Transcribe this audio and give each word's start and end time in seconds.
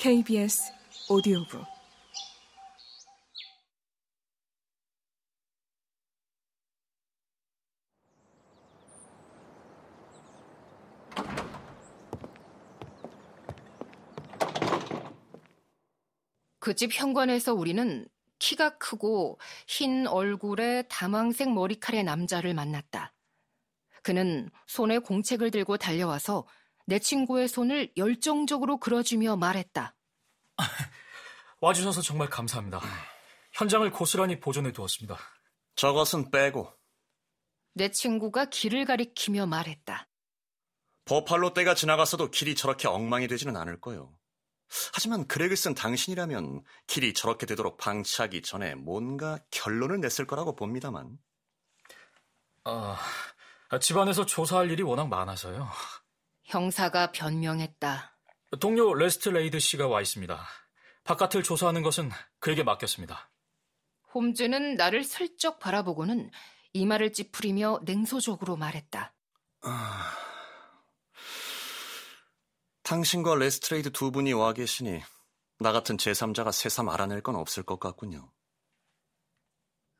KBS 0.00 0.72
오디오북 1.10 1.62
그 16.60 16.74
집 16.74 16.94
현관에서 16.94 17.52
우리는 17.52 18.08
키가 18.38 18.78
크고 18.78 19.38
흰 19.68 20.06
얼굴에 20.06 20.84
다망색 20.88 21.52
머리칼의 21.52 22.04
남자를 22.04 22.54
만났다. 22.54 23.12
그는 24.02 24.48
손에 24.66 24.98
공책을 24.98 25.50
들고 25.50 25.76
달려와서 25.76 26.46
내 26.90 26.98
친구의 26.98 27.46
손을 27.46 27.92
열정적으로 27.96 28.78
그려주며 28.78 29.36
말했다. 29.36 29.94
와주셔서 31.60 32.02
정말 32.02 32.28
감사합니다. 32.28 32.80
현장을 33.52 33.88
고스란히 33.92 34.40
보존해 34.40 34.72
두었습니다. 34.72 35.16
저것은 35.76 36.32
빼고. 36.32 36.68
내 37.74 37.92
친구가 37.92 38.46
길을 38.46 38.86
가리키며 38.86 39.46
말했다. 39.46 40.08
버팔로 41.04 41.54
때가 41.54 41.76
지나갔어도 41.76 42.32
길이 42.32 42.56
저렇게 42.56 42.88
엉망이 42.88 43.28
되지는 43.28 43.56
않을 43.56 43.80
거요. 43.80 44.12
하지만 44.92 45.28
그레그슨 45.28 45.76
당신이라면 45.76 46.64
길이 46.88 47.14
저렇게 47.14 47.46
되도록 47.46 47.76
방치하기 47.76 48.42
전에 48.42 48.74
뭔가 48.74 49.38
결론을 49.52 50.00
냈을 50.00 50.26
거라고 50.26 50.56
봅니다만. 50.56 51.18
아, 52.64 52.98
집안에서 53.80 54.26
조사할 54.26 54.72
일이 54.72 54.82
워낙 54.82 55.06
많아서요. 55.06 55.70
형사가 56.50 57.12
변명했다. 57.12 58.18
동료 58.58 58.92
레스트 58.92 59.28
레이드 59.28 59.60
씨가 59.60 59.86
와 59.86 60.00
있습니다. 60.00 60.44
바깥을 61.04 61.44
조사하는 61.44 61.82
것은 61.82 62.10
그에게 62.40 62.64
맡겼습니다. 62.64 63.30
홈즈는 64.12 64.74
나를 64.74 65.04
슬쩍 65.04 65.60
바라보고는 65.60 66.30
이마를 66.72 67.12
찌푸리며 67.12 67.82
냉소적으로 67.84 68.56
말했다. 68.56 69.14
아... 69.62 70.16
당신과 72.82 73.36
레스트레이드 73.36 73.92
두 73.92 74.10
분이 74.10 74.32
와 74.32 74.52
계시니 74.52 75.00
나 75.60 75.70
같은 75.70 75.96
제3자가 75.96 76.50
새삼 76.50 76.88
알아낼 76.88 77.22
건 77.22 77.36
없을 77.36 77.62
것 77.62 77.78
같군요. 77.78 78.32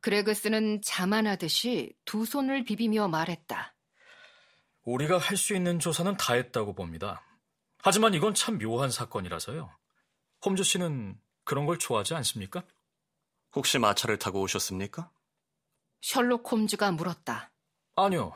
그레그스는 0.00 0.80
자만하듯이 0.82 1.94
두 2.06 2.24
손을 2.24 2.64
비비며 2.64 3.08
말했다. 3.08 3.74
우리가 4.88 5.18
할 5.18 5.36
수 5.36 5.54
있는 5.54 5.78
조사는 5.78 6.16
다 6.16 6.32
했다고 6.32 6.72
봅니다. 6.74 7.22
하지만 7.82 8.14
이건 8.14 8.32
참 8.32 8.58
묘한 8.58 8.90
사건이라서요. 8.90 9.70
홈즈 10.44 10.62
씨는 10.62 11.20
그런 11.44 11.66
걸 11.66 11.78
좋아하지 11.78 12.14
않습니까? 12.14 12.64
혹시 13.54 13.78
마차를 13.78 14.18
타고 14.18 14.40
오셨습니까? 14.40 15.10
셜록 16.00 16.50
홈즈가 16.50 16.90
물었다. 16.92 17.50
아니요. 17.96 18.32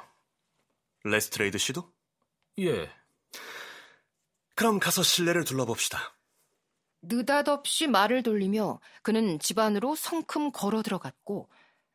레스트레이드 1.05 1.57
씨도? 1.57 1.91
예. 2.59 2.91
그럼 4.55 4.79
가서 4.79 5.03
실내를 5.03 5.45
둘러봅시다. 5.45 6.15
느닷없이 7.01 7.87
말을 7.87 8.23
돌리며 8.23 8.79
그는 9.03 9.39
집 9.39 9.59
안으로 9.59 9.97
성큼 9.97 10.53
걸어 10.53 10.83
들어갔고 10.83 11.49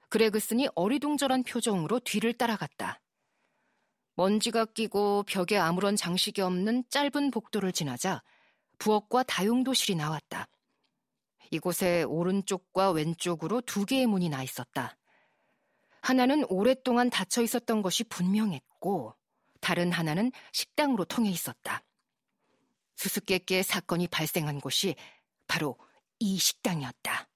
그레그슨이 0.10 0.68
어리둥절한 0.74 1.44
표정으로 1.44 2.00
뒤를 2.00 2.34
따라갔다. 2.34 3.00
먼지가 4.18 4.66
끼고 4.66 5.24
벽에 5.28 5.58
아무런 5.58 5.96
장식이 5.96 6.42
없는 6.42 6.84
짧은 6.90 7.30
복도를 7.30 7.72
지나자 7.72 8.24
부엌과 8.80 9.22
다용도실이 9.22 9.96
나왔다. 9.96 10.48
이곳에 11.52 12.02
오른쪽과 12.02 12.92
왼쪽으로 12.92 13.62
두 13.62 13.86
개의 13.86 14.08
문이 14.08 14.30
나 14.30 14.42
있었다. 14.42 14.98
하나는 16.02 16.44
오랫동안 16.50 17.12
닫혀 17.12 17.44
있었던 17.44 17.84
것이 17.84 18.04
분명했고, 18.06 19.14
다른 19.62 19.92
하나는 19.92 20.32
식당으로 20.52 21.06
통해 21.06 21.30
있었다. 21.30 21.84
수수께끼의 22.96 23.64
사건이 23.64 24.08
발생한 24.08 24.60
곳이 24.62 24.96
바로 25.48 25.78
이 26.20 26.40
식당이었다. 26.40 27.27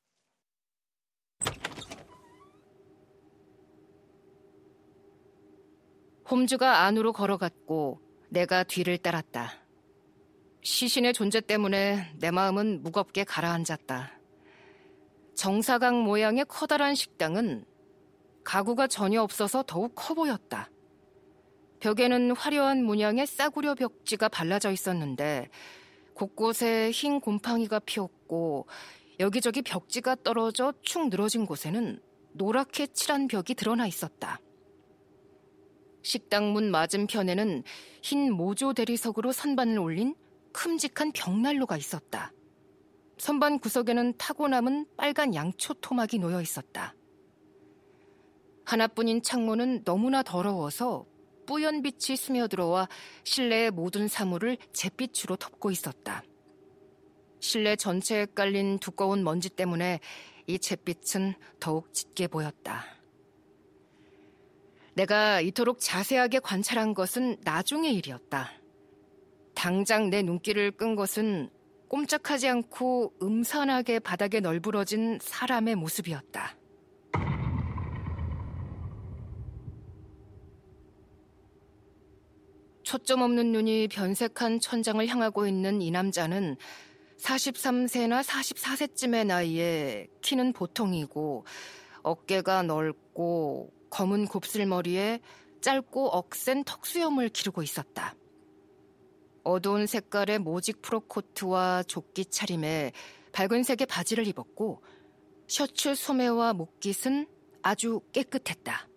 홈즈가 6.31 6.85
안으로 6.85 7.11
걸어갔고 7.11 7.99
내가 8.29 8.63
뒤를 8.63 8.97
따랐다. 8.97 9.51
시신의 10.61 11.11
존재 11.11 11.41
때문에 11.41 12.13
내 12.19 12.31
마음은 12.31 12.83
무겁게 12.83 13.25
가라앉았다. 13.25 14.13
정사각 15.35 16.01
모양의 16.03 16.45
커다란 16.47 16.95
식당은 16.95 17.65
가구가 18.45 18.87
전혀 18.87 19.21
없어서 19.21 19.61
더욱 19.67 19.91
커 19.93 20.13
보였다. 20.13 20.69
벽에는 21.81 22.31
화려한 22.31 22.85
문양의 22.85 23.27
싸구려 23.27 23.75
벽지가 23.75 24.29
발라져 24.29 24.71
있었는데 24.71 25.49
곳곳에 26.13 26.91
흰 26.91 27.19
곰팡이가 27.19 27.79
피었고 27.79 28.67
여기저기 29.19 29.61
벽지가 29.61 30.15
떨어져 30.23 30.73
축 30.81 31.09
늘어진 31.09 31.45
곳에는 31.45 32.01
노랗게 32.31 32.87
칠한 32.87 33.27
벽이 33.27 33.53
드러나 33.57 33.85
있었다. 33.85 34.39
식당 36.01 36.53
문 36.53 36.71
맞은편에는 36.71 37.63
흰 38.01 38.33
모조 38.33 38.73
대리석으로 38.73 39.31
선반을 39.31 39.79
올린 39.79 40.15
큼직한 40.51 41.11
벽난로가 41.11 41.77
있었다. 41.77 42.31
선반 43.17 43.59
구석에는 43.59 44.15
타고 44.17 44.47
남은 44.47 44.87
빨간 44.97 45.35
양초 45.35 45.75
토막이 45.75 46.17
놓여 46.19 46.41
있었다. 46.41 46.95
하나뿐인 48.65 49.21
창문은 49.21 49.83
너무나 49.83 50.23
더러워서 50.23 51.05
뿌연 51.45 51.81
빛이 51.81 52.17
스며들어와 52.17 52.87
실내의 53.23 53.71
모든 53.71 54.07
사물을 54.07 54.57
잿빛으로 54.73 55.35
덮고 55.35 55.71
있었다. 55.71 56.23
실내 57.39 57.75
전체에 57.75 58.27
깔린 58.33 58.79
두꺼운 58.79 59.23
먼지 59.23 59.49
때문에 59.49 59.99
이 60.47 60.59
잿빛은 60.59 61.33
더욱 61.59 61.93
짙게 61.93 62.27
보였다. 62.27 62.85
내가 64.93 65.39
이토록 65.41 65.77
자세하게 65.79 66.39
관찰한 66.39 66.93
것은 66.93 67.37
나중의 67.43 67.95
일이었다. 67.95 68.51
당장 69.55 70.09
내 70.09 70.21
눈길을 70.21 70.71
끈 70.71 70.95
것은 70.95 71.49
꼼짝하지 71.87 72.47
않고 72.47 73.13
음산하게 73.21 73.99
바닥에 73.99 74.39
널브러진 74.39 75.19
사람의 75.21 75.75
모습이었다. 75.75 76.57
초점 82.83 83.21
없는 83.21 83.53
눈이 83.53 83.87
변색한 83.87 84.59
천장을 84.59 85.05
향하고 85.07 85.47
있는 85.47 85.81
이 85.81 85.91
남자는 85.91 86.57
43세나 87.17 88.23
44세쯤의 88.23 89.27
나이에 89.27 90.07
키는 90.21 90.53
보통이고 90.53 91.45
어깨가 92.03 92.63
넓고 92.63 93.71
검은 93.91 94.25
곱슬머리에 94.25 95.19
짧고 95.61 96.09
억센 96.09 96.63
턱수염을 96.63 97.29
기르고 97.29 97.61
있었다. 97.61 98.15
어두운 99.43 99.85
색깔의 99.85 100.39
모직 100.39 100.81
프로코트와 100.81 101.83
조끼 101.83 102.25
차림에 102.25 102.91
밝은 103.31 103.63
색의 103.63 103.87
바지를 103.87 104.25
입었고 104.27 104.81
셔츠 105.47 105.93
소매와 105.93 106.53
목깃은 106.53 107.27
아주 107.61 108.01
깨끗했다. 108.11 108.87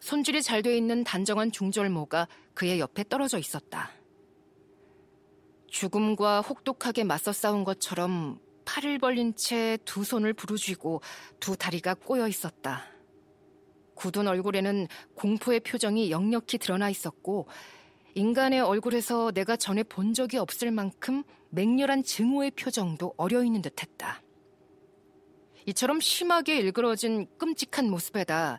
손질이 0.00 0.42
잘 0.42 0.62
돼 0.62 0.76
있는 0.76 1.04
단정한 1.04 1.52
중절모가 1.52 2.28
그의 2.54 2.80
옆에 2.80 3.04
떨어져 3.08 3.38
있었다. 3.38 3.90
죽음과 5.68 6.40
혹독하게 6.40 7.04
맞서 7.04 7.32
싸운 7.32 7.64
것처럼 7.64 8.40
팔을 8.64 8.98
벌린 8.98 9.34
채 9.34 9.78
두 9.84 10.04
손을 10.04 10.32
부르쥐고 10.32 11.00
두 11.38 11.56
다리가 11.56 11.94
꼬여 11.94 12.28
있었다. 12.28 12.84
굳은 14.00 14.26
얼굴에는 14.26 14.88
공포의 15.14 15.60
표정이 15.60 16.10
역력히 16.10 16.56
드러나 16.56 16.88
있었고 16.88 17.48
인간의 18.14 18.62
얼굴에서 18.62 19.30
내가 19.32 19.56
전에 19.56 19.82
본 19.82 20.14
적이 20.14 20.38
없을 20.38 20.70
만큼 20.70 21.22
맹렬한 21.50 22.02
증오의 22.02 22.52
표정도 22.52 23.12
어려 23.18 23.44
있는 23.44 23.60
듯했다. 23.60 24.22
이처럼 25.66 26.00
심하게 26.00 26.58
일그러진 26.60 27.26
끔찍한 27.36 27.90
모습에다 27.90 28.58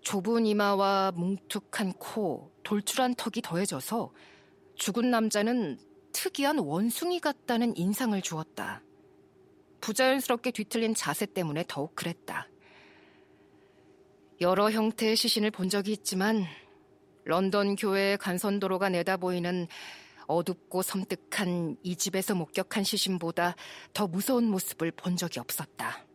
좁은 0.00 0.46
이마와 0.46 1.12
뭉툭한 1.14 1.92
코, 1.98 2.50
돌출한 2.62 3.14
턱이 3.16 3.42
더해져서 3.42 4.12
죽은 4.76 5.10
남자는 5.10 5.78
특이한 6.12 6.58
원숭이 6.58 7.20
같다는 7.20 7.76
인상을 7.76 8.20
주었다. 8.22 8.82
부자연스럽게 9.82 10.52
뒤틀린 10.52 10.94
자세 10.94 11.26
때문에 11.26 11.64
더욱 11.68 11.94
그랬다. 11.94 12.48
여러 14.40 14.70
형태의 14.70 15.16
시신을 15.16 15.50
본 15.50 15.68
적이 15.68 15.92
있지만 15.92 16.46
런던 17.24 17.76
교회의 17.76 18.16
간선도로가 18.16 18.88
내다보이는 18.88 19.68
어둡고 20.26 20.80
섬뜩한 20.80 21.76
이 21.82 21.96
집에서 21.96 22.34
목격한 22.34 22.82
시신보다 22.82 23.54
더 23.92 24.06
무서운 24.06 24.44
모습을 24.44 24.92
본 24.92 25.16
적이 25.16 25.40
없었다. 25.40 26.06